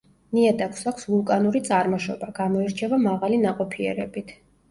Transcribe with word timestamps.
ნიადაგს 0.35 0.79
აქვს 0.91 1.05
ვულკანური 1.09 1.61
წარმოშობა; 1.67 2.31
გამოირჩევა 2.39 3.01
მაღალი 3.05 3.39
ნაყოფიერებით. 3.45 4.35